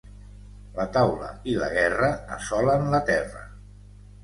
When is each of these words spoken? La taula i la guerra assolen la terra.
La 0.77 0.85
taula 0.95 1.29
i 1.51 1.55
la 1.65 1.69
guerra 1.75 2.11
assolen 2.39 2.91
la 2.97 3.05
terra. 3.13 3.47